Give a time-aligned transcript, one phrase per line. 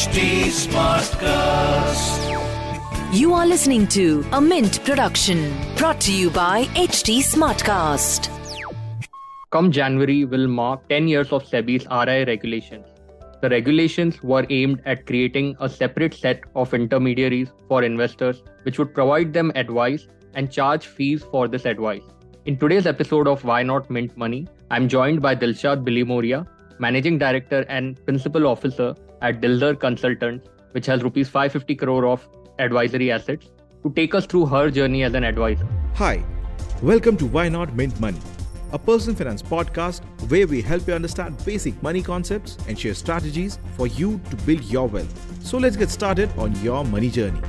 [0.00, 0.20] HT
[0.56, 2.20] Smartcast.
[3.12, 8.30] You are listening to a Mint production brought to you by HT Smartcast.
[9.50, 12.86] Come January will mark 10 years of SEBI's RI regulations.
[13.42, 18.94] The regulations were aimed at creating a separate set of intermediaries for investors which would
[18.94, 22.04] provide them advice and charge fees for this advice.
[22.46, 26.46] In today's episode of Why Not Mint Money, I'm joined by Dilshad Billimoria,
[26.80, 32.26] Managing Director and Principal Officer at Dilzer Consultants, which has rupees 550 crore of
[32.58, 33.50] advisory assets,
[33.82, 35.68] to take us through her journey as an advisor.
[35.96, 36.24] Hi,
[36.80, 38.20] welcome to Why Not Mint Money,
[38.72, 40.00] a personal finance podcast
[40.30, 44.64] where we help you understand basic money concepts and share strategies for you to build
[44.64, 45.44] your wealth.
[45.44, 47.42] So let's get started on your money journey.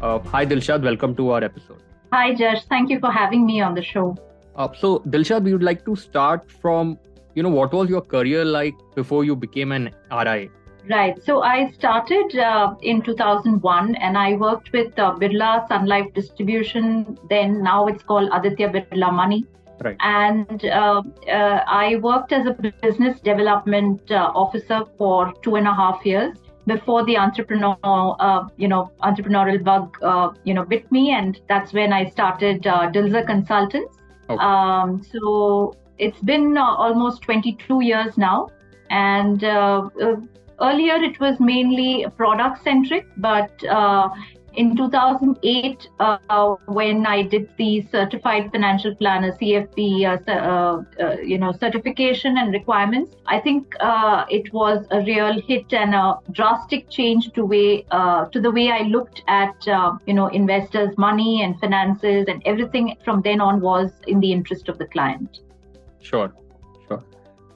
[0.00, 1.82] Uh, hi Dilshad, welcome to our episode.
[2.12, 4.16] Hi Jash, thank you for having me on the show.
[4.54, 6.98] Uh, so Dilshad, we would like to start from
[7.36, 10.50] you know what was your career like before you became an RI?
[10.88, 11.22] Right.
[11.22, 17.18] So I started uh, in 2001 and I worked with uh, Birla Sun Life Distribution.
[17.28, 19.44] Then now it's called Aditya Birla Money.
[19.84, 19.96] Right.
[20.00, 25.74] And uh, uh I worked as a business development uh, officer for two and a
[25.74, 29.98] half years before the entrepreneur, uh, you know, entrepreneurial bug,
[30.44, 33.98] you know, bit me, and that's when I started uh, Dilzer Consultants.
[34.30, 34.42] Okay.
[34.42, 38.50] Um, so it's been uh, almost 22 years now,
[38.90, 40.16] and uh, uh,
[40.60, 43.50] earlier it was mainly product centric, but
[44.54, 49.78] in 2008 uh, when i did the certified financial planner cfp
[51.22, 53.74] you know certification and requirements i think
[54.30, 57.82] it was a real hit and a drastic change to way
[58.32, 59.54] to the way i looked at
[60.06, 64.70] you know investors money and finances and everything from then on was in the interest
[64.70, 65.40] of the client
[66.06, 66.32] Sure,
[66.88, 67.04] sure.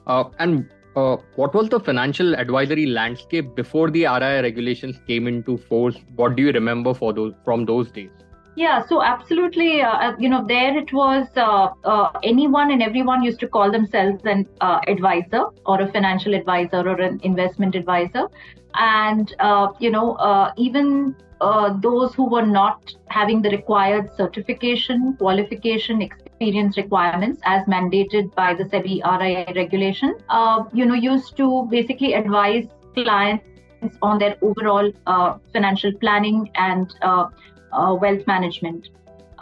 [0.07, 5.57] Uh, and uh, what was the financial advisory landscape before the RIA regulations came into
[5.57, 5.95] force?
[6.15, 8.11] What do you remember for those from those days?
[8.57, 13.23] Yeah, so absolutely, uh, uh you know, there it was uh, uh, anyone and everyone
[13.23, 18.27] used to call themselves an advisor or a financial advisor or an investment advisor,
[18.75, 19.33] and
[19.79, 21.15] you know, even
[21.81, 28.65] those who were not having the required certification, qualification, experience requirements as mandated by the
[28.65, 33.45] SEBI RI regulation, uh, you know, used to basically advise clients
[34.01, 37.27] on their overall uh, financial planning and uh,
[37.73, 38.89] uh wealth management.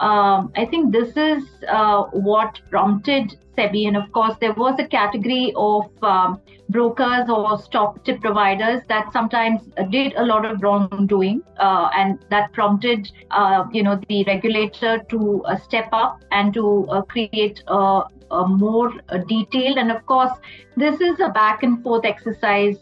[0.00, 4.88] Um, I think this is uh, what prompted SEBI, and of course, there was a
[4.88, 6.40] category of um,
[6.70, 12.50] brokers or stock tip providers that sometimes did a lot of wrongdoing, uh, and that
[12.54, 18.02] prompted, uh, you know, the regulator to uh, step up and to uh, create a,
[18.30, 19.76] a more uh, detailed.
[19.76, 20.32] And of course,
[20.78, 22.78] this is a back and forth exercise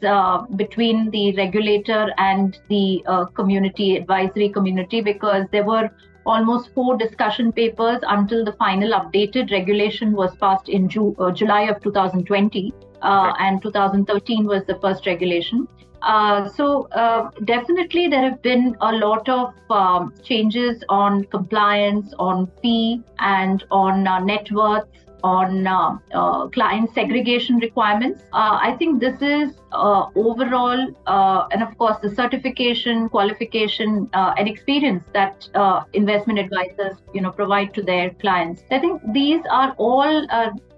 [0.54, 3.02] between the regulator and the
[3.34, 5.90] community advisory community because there were
[6.26, 11.62] almost four discussion papers until the final updated regulation was passed in Ju- uh, July
[11.62, 15.66] of 2020, uh, and 2013 was the first regulation.
[16.02, 22.50] Uh, so uh, definitely there have been a lot of um, changes on compliance, on
[22.62, 24.86] fee, and on uh, net worth
[25.22, 28.22] on uh, uh, client segregation requirements.
[28.32, 34.34] Uh, I think this is uh, overall, uh, and of course, the certification, qualification, uh,
[34.36, 35.48] and experience that
[35.92, 38.62] investment advisors, you know, provide to their clients.
[38.70, 40.26] I think these are all,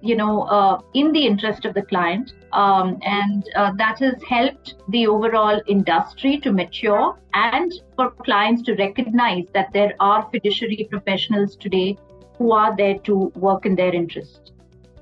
[0.01, 3.45] you know, in the interest of the client, um, and
[3.78, 9.95] that has helped the overall industry to mature and for clients to recognize that there
[10.01, 11.97] are fiduciary professionals today
[12.41, 13.15] who are there to
[13.47, 14.53] work in their interest.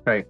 [0.05, 0.27] Right.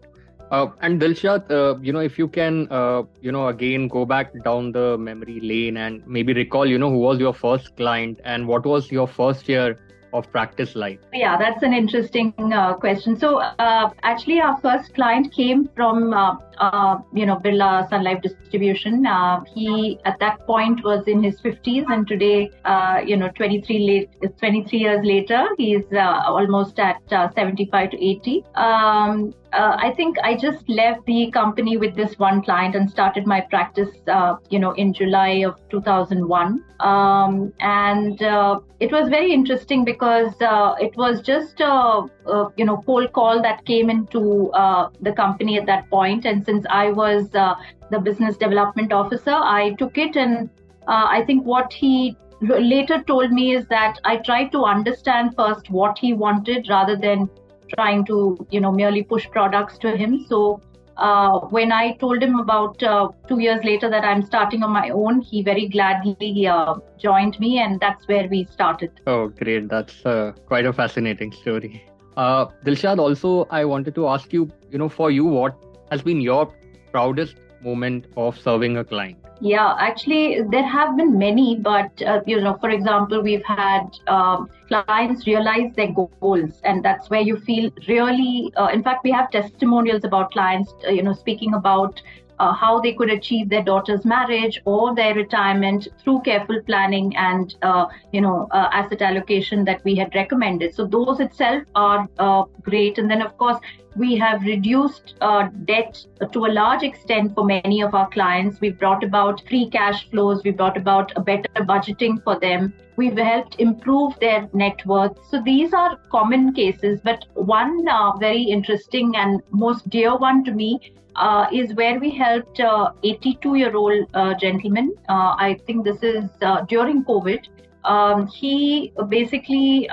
[0.51, 4.33] Uh, and Dilshad, uh, you know, if you can, uh, you know, again go back
[4.45, 8.47] down the memory lane and maybe recall, you know, who was your first client and
[8.47, 9.79] what was your first year
[10.13, 11.01] of practice like?
[11.13, 13.19] Yeah, that's an interesting uh, question.
[13.19, 18.23] So, uh, actually, our first client came from, uh, uh you know, Birla Sun Life
[18.23, 19.07] Distribution.
[19.07, 23.79] Uh, he, at that point, was in his 50s, and today, uh, you know, 23,
[23.79, 28.45] late, 23 years later, he's almost at 75 to 80.
[28.55, 33.27] Um, uh, I think I just left the company with this one client and started
[33.27, 36.65] my practice, uh, you know, in July of 2001.
[36.81, 42.65] Um, and uh, it was very interesting because uh, it was just a, a, you
[42.65, 46.27] know cold call that came into uh, the company at that point.
[46.27, 47.55] And since I was uh,
[47.91, 50.51] the business development officer, I took it and
[50.91, 55.99] I think what he later told me is that I tried to understand first what
[55.99, 57.29] he wanted rather than
[57.75, 60.61] trying to you know merely push products to him so
[60.99, 64.91] uh, when I told him about uh, two years later that I'm starting on my
[64.91, 68.91] own, he very gladly uh, joined me, and that's where we started.
[69.07, 69.69] Oh, great!
[69.69, 71.85] That's uh, quite a fascinating story.
[72.17, 75.57] Uh, Dilshad, also, I wanted to ask you, you know, for you, what
[75.93, 76.53] has been your
[76.91, 79.19] proudest moment of serving a client?
[79.41, 84.51] Yeah, actually, there have been many, but uh, you know, for example, we've had um,
[84.67, 88.53] clients realize their goals, and that's where you feel really.
[88.57, 92.03] Uh, in fact, we have testimonials about clients, uh, you know, speaking about
[92.39, 97.57] uh, how they could achieve their daughter's marriage or their retirement through careful planning and
[97.63, 102.43] uh, you know uh, asset allocation that we had recommended so those itself are uh,
[102.63, 103.59] great and then of course
[103.97, 108.79] we have reduced uh, debt to a large extent for many of our clients we've
[108.79, 113.57] brought about free cash flows we've brought about a better budgeting for them we've helped
[113.59, 119.43] improve their net worth so these are common cases but one uh, very interesting and
[119.51, 120.81] most dear one to me
[121.19, 122.61] uh, is where we helped
[123.03, 124.95] 82 year old uh, gentleman.
[125.09, 127.49] Uh, I think this is uh, during COVID.
[127.85, 129.89] Um, he basically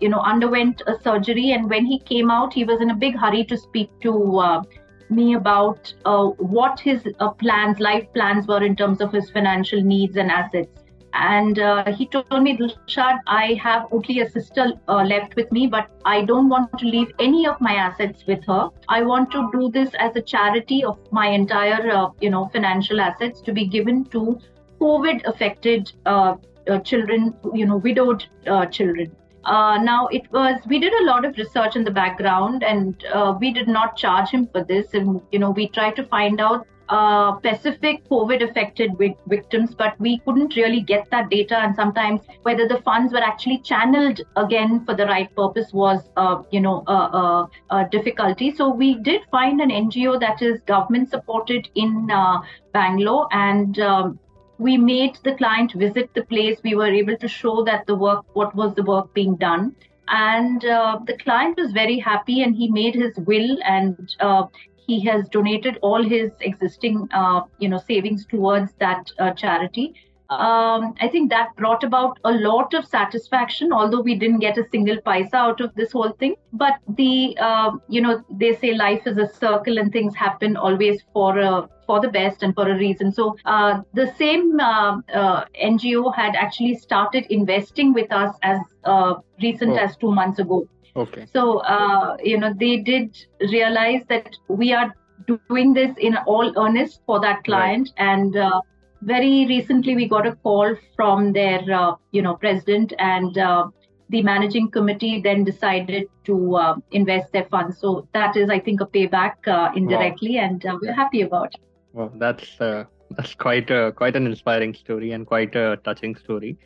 [0.00, 3.16] you know underwent a surgery and when he came out he was in a big
[3.16, 4.62] hurry to speak to uh,
[5.08, 9.82] me about uh, what his uh, plans life plans were in terms of his financial
[9.82, 10.80] needs and assets
[11.12, 15.66] and uh, he told me, Dilshad, I have only a sister uh, left with me,
[15.66, 18.68] but I don't want to leave any of my assets with her.
[18.88, 23.40] I want to do this as a charity of my entire, you know, financial assets
[23.42, 24.38] to be given to
[24.80, 26.36] COVID-affected uh,
[26.68, 29.14] uh, children, you know, widowed uh, children.
[29.46, 33.04] Now it was we did a lot of research in the background and
[33.40, 36.66] we did not charge him for this and you know we tried to find out
[36.90, 38.90] uh, specific COVID affected
[39.28, 41.56] victims, but we couldn't really get that data.
[41.56, 46.42] And sometimes whether the funds were actually channeled again for the right purpose was, uh,
[46.50, 48.52] you know, a, difficulty.
[48.54, 52.40] So we did find an NGO that is government supported in uh,
[52.72, 54.18] Bangalore and um,
[54.60, 56.58] we made the client visit the place.
[56.62, 59.74] We were able to show that the work, what was the work being done
[60.10, 64.46] and uh, the client was very happy and he made his will and uh,
[64.86, 69.94] he has donated all his existing uh, you know savings towards that uh, charity
[70.30, 74.64] um, I think that brought about a lot of satisfaction, although we didn't get a
[74.70, 76.36] single paisa out of this whole thing.
[76.52, 81.02] But the, uh, you know, they say life is a circle and things happen always
[81.12, 83.10] for a, for the best and for a reason.
[83.12, 89.14] So uh, the same uh, uh NGO had actually started investing with us as uh,
[89.42, 89.84] recent oh.
[89.84, 90.68] as two months ago.
[90.94, 91.26] Okay.
[91.32, 94.94] So, uh, you know, they did realize that we are
[95.26, 97.90] doing this in all earnest for that client.
[97.98, 98.06] Right.
[98.06, 98.60] And uh,
[99.02, 103.68] very recently, we got a call from their, uh, you know, president and uh,
[104.08, 107.78] the managing committee then decided to uh, invest their funds.
[107.78, 110.44] So that is, I think, a payback uh, indirectly, wow.
[110.44, 111.54] and we're happy about.
[111.54, 111.60] It.
[111.92, 116.56] Well, that's that's quite a quite an inspiring story and quite a touching story.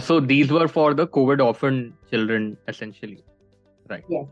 [0.00, 3.22] so these were for the COVID orphan children, essentially.
[3.88, 4.04] Right.
[4.08, 4.26] Yes.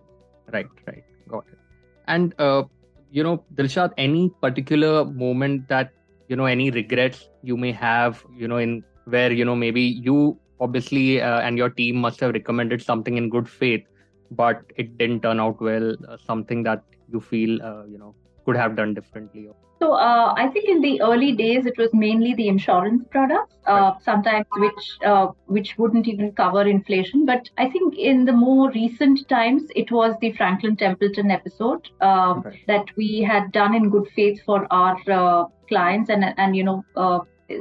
[0.52, 1.04] Right, right.
[1.28, 1.58] Got it.
[2.06, 2.64] And, uh,
[3.10, 5.92] you know, Dilshad, any particular moment that,
[6.28, 10.38] you know, any regrets you may have, you know, in where, you know, maybe you
[10.60, 13.84] obviously uh, and your team must have recommended something in good faith,
[14.30, 18.14] but it didn't turn out well, uh, something that you feel, uh, you know,
[18.44, 19.48] could have done differently?
[19.78, 23.92] So uh, I think in the early days it was mainly the insurance products, uh,
[24.00, 27.24] sometimes which uh, which wouldn't even cover inflation.
[27.24, 32.44] But I think in the more recent times it was the Franklin Templeton episode um,
[32.66, 36.84] that we had done in good faith for our uh, clients and and you know.
[36.96, 37.20] Uh,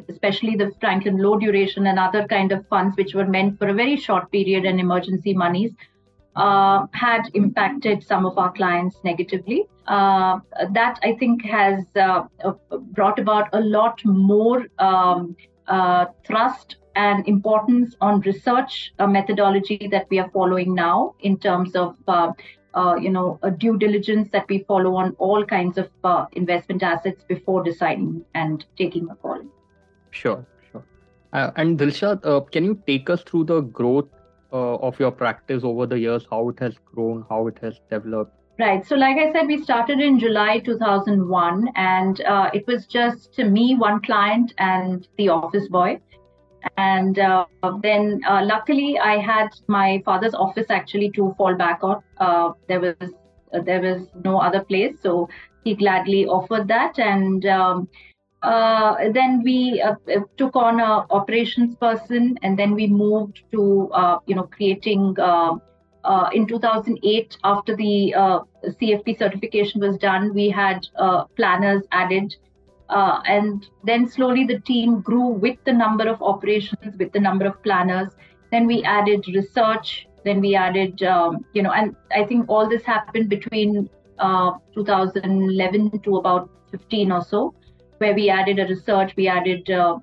[0.09, 3.73] especially the Franklin low duration and other kind of funds which were meant for a
[3.73, 5.71] very short period and emergency monies
[6.35, 9.65] uh, had impacted some of our clients negatively.
[9.87, 10.39] Uh,
[10.73, 12.23] that I think has uh,
[12.91, 15.35] brought about a lot more um,
[15.67, 21.73] uh, thrust and importance on research uh, methodology that we are following now in terms
[21.75, 22.33] of uh,
[22.99, 25.89] you know due diligence that we follow on all kinds of
[26.33, 29.41] investment assets before deciding and taking a call.
[30.11, 30.83] Sure, sure.
[31.31, 34.09] and Dilshad, can you take us through the growth
[34.51, 38.36] uh, of your practice over the years, how it has grown, how it has developed?
[38.59, 38.83] Right.
[38.87, 43.75] So, like I said, we started in July 2001, and uh, it was just me,
[43.75, 45.99] one client, and the office boy.
[46.75, 47.45] And uh,
[47.83, 52.01] then, uh, luckily, I had my father's office actually to fall back on.
[52.17, 52.95] Uh, there was
[53.53, 55.29] uh, there was no other place, so
[55.63, 57.87] he gladly offered that, and um,
[58.41, 59.83] uh, then we
[60.37, 63.91] took on a operations person, and then we moved to
[64.25, 65.15] you know creating
[66.07, 72.33] uh, in 2008, after the uh, CFP certification was done, we had uh, planners added.
[72.89, 77.45] Uh, and then slowly the team grew with the number of operations, with the number
[77.45, 78.13] of planners.
[78.51, 80.07] Then we added research.
[80.23, 85.99] Then we added, um, you know, and I think all this happened between uh, 2011
[86.03, 87.53] to about 15 or so,
[87.97, 89.99] where we added a research, we added uh,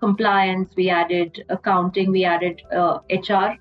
[0.00, 2.62] compliance, we added accounting, we added
[3.10, 3.58] HR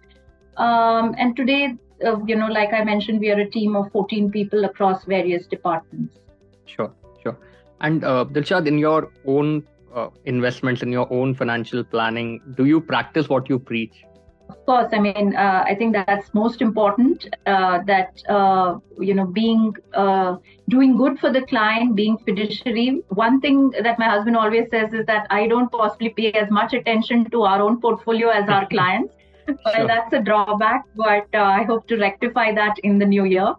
[0.57, 4.31] um, and today, uh, you know, like I mentioned, we are a team of 14
[4.31, 6.19] people across various departments.
[6.65, 6.91] Sure,
[7.21, 7.37] sure.
[7.81, 12.81] And uh, Dilshad, in your own uh, investments, in your own financial planning, do you
[12.81, 14.03] practice what you preach?
[14.49, 17.27] Of course, I mean, uh, I think that's most important.
[17.45, 20.35] Uh, that uh, you know, being uh,
[20.69, 23.01] doing good for the client, being fiduciary.
[23.09, 26.73] One thing that my husband always says is that I don't possibly pay as much
[26.73, 29.13] attention to our own portfolio as our clients
[29.47, 29.87] sure.
[29.87, 33.53] that's a drawback, but uh, I hope to rectify that in the new year.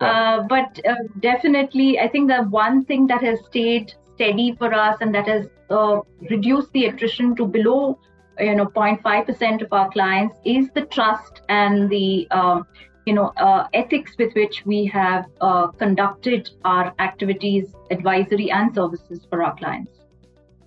[0.00, 4.98] Uh, but uh, definitely, I think the one thing that has stayed steady for us
[5.00, 7.98] and that has uh, reduced the attrition to below,
[8.38, 12.64] you know, 0.5% of our clients is the trust and the, um,
[13.06, 19.26] you know, uh, ethics with which we have uh, conducted our activities, advisory and services
[19.28, 19.92] for our clients.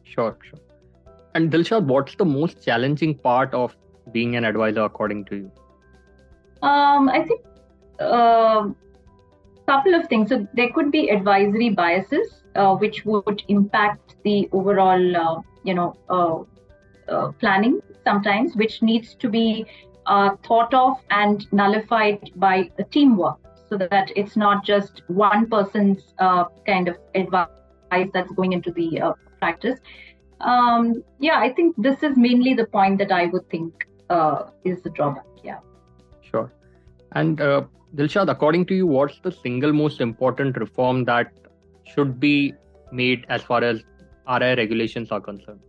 [0.04, 0.60] Sure, sure.
[1.34, 3.76] And Dilshad, what's the most challenging part of
[4.12, 5.52] being an advisor according to you?
[6.62, 7.42] Um, I think
[8.00, 8.70] a uh,
[9.68, 10.30] couple of things.
[10.30, 15.96] So there could be advisory biases, uh, which would impact the overall, uh, you know,
[16.10, 19.66] uh, uh, planning sometimes, which needs to be
[20.06, 23.40] uh, thought of and nullified by a teamwork,
[23.70, 26.14] so that it's not just one person's
[26.66, 29.80] kind of advice that's going into the practice.
[30.40, 34.82] Um, yeah, I think this is mainly the point that I would think uh, is
[34.82, 35.26] the drawback.
[35.44, 35.60] Yeah.
[36.22, 36.52] Sure.
[37.14, 37.64] And uh,
[37.96, 41.32] Dilshad, according to you, what's the single most important reform that
[41.84, 42.54] should be
[42.92, 43.84] made as far as
[44.28, 45.60] RI regulations are concerned?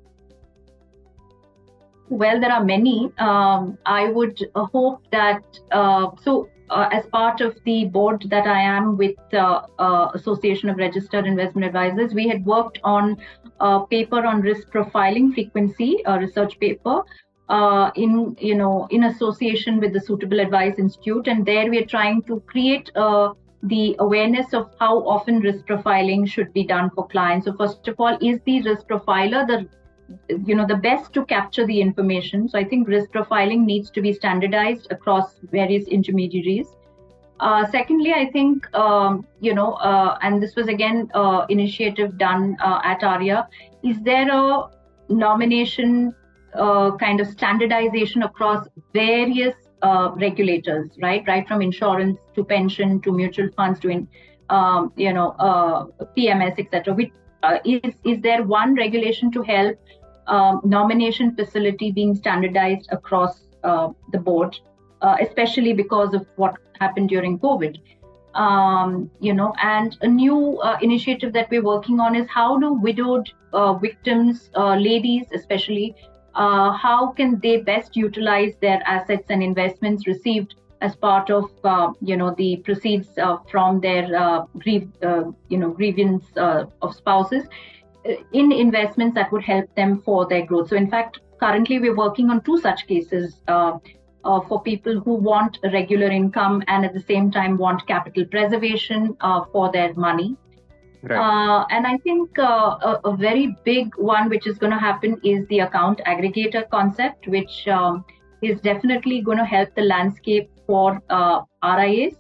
[2.09, 3.11] Well, there are many.
[3.19, 6.49] Um, I would uh, hope that uh, so.
[6.71, 11.27] Uh, as part of the board that I am with uh, uh, Association of Registered
[11.27, 13.19] Investment Advisors, we had worked on
[13.61, 17.03] a paper on risk profiling frequency, a research paper,
[17.49, 21.87] uh, in you know in association with the Suitable Advice Institute, and there we are
[21.87, 23.33] trying to create uh,
[23.63, 27.47] the awareness of how often risk profiling should be done for clients.
[27.47, 29.69] So first of all, is the risk profiler the
[30.47, 32.49] you know the best to capture the information?
[32.49, 36.67] So I think risk profiling needs to be standardized across various intermediaries.
[37.41, 42.57] Uh, secondly, I think um, you know, uh, and this was again uh, initiative done
[42.63, 43.49] uh, at ARIA.
[43.83, 44.69] Is there a
[45.09, 46.15] nomination
[46.55, 51.25] uh, kind of standardization across various uh, regulators, right?
[51.27, 54.09] Right from insurance to pension to mutual funds to, in,
[54.51, 56.97] um, you know, uh, PMS, etc.
[57.43, 59.77] Uh, is is there one regulation to help
[60.29, 64.57] um, nomination facility being standardized across uh, the board,
[65.21, 67.79] especially because of what happened during COVID?
[68.35, 72.73] Um, you know, and a new uh, initiative that we're working on is how do
[72.73, 75.95] widowed uh, victims, uh, ladies especially,
[76.35, 81.93] uh, how can they best utilize their assets and investments received as part of uh,
[82.01, 86.95] you know the proceeds uh, from their uh, grief uh, you know grievance uh, of
[86.95, 87.45] spouses
[88.33, 90.69] in investments that would help them for their growth?
[90.69, 95.71] So in fact currently we're working on two such cases for people who want a
[95.71, 99.17] regular income and at the same time want capital preservation
[99.53, 100.37] for their money
[101.03, 101.19] Right.
[101.19, 105.21] Uh, and I think uh, a, a, very big one which is going to happen
[105.25, 108.05] is the account aggregator concept, which um,
[108.41, 112.15] is definitely going to help the landscape for uh, RIAs.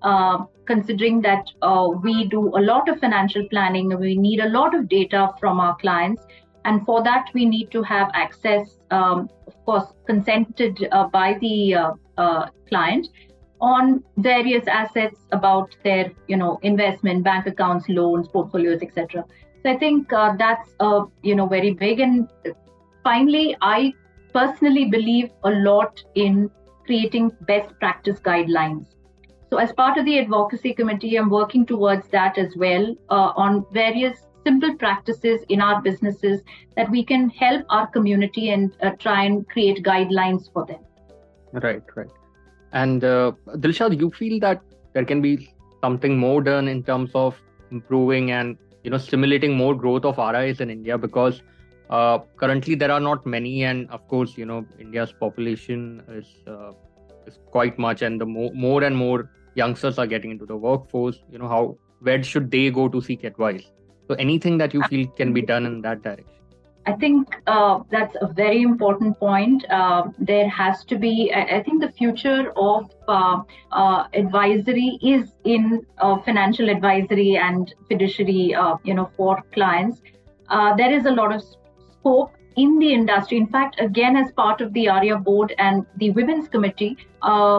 [0.00, 4.74] Uh, considering that uh, we do a lot of financial planning, we need a lot
[4.74, 6.22] of data from our clients,
[6.64, 11.76] and for that we need to have access, um, of course, consented uh, by the
[12.68, 13.08] client
[13.62, 19.24] on various assets about their you know investment bank accounts loans portfolios etc
[19.62, 22.28] so i think uh, that's uh, you know very big and
[23.04, 23.92] finally i
[24.32, 26.50] personally believe a lot in
[26.86, 28.86] creating best practice guidelines.
[29.50, 33.66] So as part of the advocacy committee i'm working towards that as well uh, on
[33.72, 36.40] various simple practices in our businesses
[36.76, 40.80] that we can help our community and uh, try and create guidelines for them.
[41.52, 42.21] Right right
[42.72, 44.60] and uh, Dilshad, you feel that
[44.92, 47.36] there can be something more done in terms of
[47.70, 51.42] improving and you know stimulating more growth of RIs in India because
[51.90, 56.72] uh, currently there are not many, and of course you know India's population is uh,
[57.26, 61.22] is quite much, and the more, more and more youngsters are getting into the workforce,
[61.30, 63.64] you know, how where should they go to seek advice?
[64.08, 66.41] So anything that you feel can be done in that direction.
[66.84, 69.64] I think uh, that's a very important point.
[69.70, 75.86] Uh, there has to be, I, think, the future of uh, uh advisory is in
[75.98, 80.02] uh, financial advisory and fiduciary, uh, you know, for clients.
[80.76, 81.42] there is a lot of
[81.98, 83.38] scope in the industry.
[83.38, 86.96] In fact, again, as part of the ARIA board and the Women's Committee,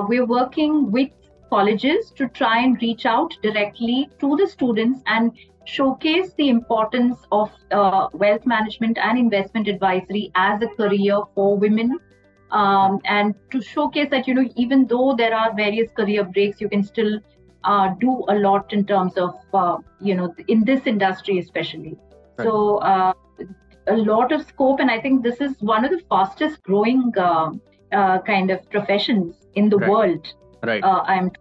[0.10, 1.10] we're working with
[1.50, 5.32] colleges to try and reach out directly to the students and
[5.66, 12.00] showcase the importance of uh, wealth management and investment advisory as a career for women
[12.52, 16.70] um, and to showcase that you know even though there are various career breaks you
[16.70, 17.20] can still
[17.64, 21.98] uh, do a lot in terms of uh, you know in this industry especially
[22.38, 22.46] right.
[22.46, 23.14] so uh,
[23.88, 27.52] a lot of scope and i think this is one of the fastest growing uh,
[27.92, 29.90] uh, kind of professions in the right.
[29.90, 31.32] world right i'm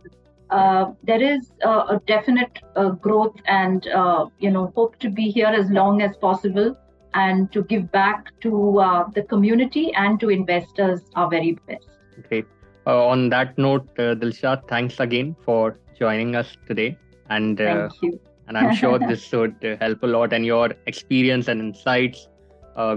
[0.53, 5.31] uh, there is uh, a definite uh, growth and uh, you know hope to be
[5.31, 6.77] here as long as possible
[7.15, 11.89] and to give back to uh, the community and to investors our very best.
[12.29, 12.47] Great.
[12.87, 16.99] On that note dilsha thanks again for joining us today.
[17.31, 18.21] And Thank you.
[18.49, 22.27] and i'm sure this would help a lot and your experience and insights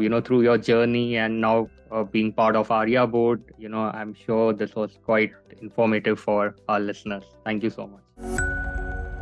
[0.01, 3.43] you know through your journey and now uh, being part of ARIA board.
[3.57, 7.23] You know, I'm sure this was quite informative for our listeners.
[7.43, 8.01] Thank you so much.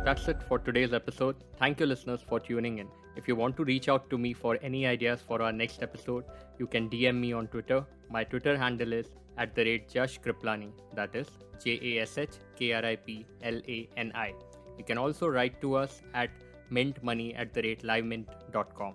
[0.04, 1.36] That's it for today's episode.
[1.58, 2.88] Thank you, listeners, for tuning in.
[3.16, 6.24] If you want to reach out to me for any ideas for our next episode,
[6.58, 7.84] you can DM me on Twitter.
[8.10, 9.06] My Twitter handle is
[9.38, 10.72] at the rate Jash Kriplani.
[10.94, 11.28] That is
[11.62, 14.34] J A S H K R I P L A N I.
[14.76, 16.30] You can also write to us at
[16.70, 18.94] mintmoney at the rate livemint.com.